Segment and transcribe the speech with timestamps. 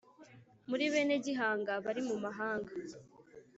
[0.69, 2.71] Muri bene Gihanga bari mu mahanga